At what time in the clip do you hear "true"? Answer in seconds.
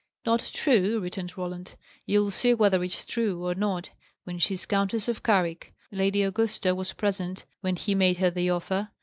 0.51-0.99, 3.05-3.45